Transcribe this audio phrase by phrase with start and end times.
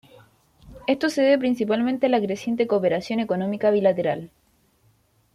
[0.87, 4.31] Esto se debe principalmente a la creciente cooperación económica bilateral.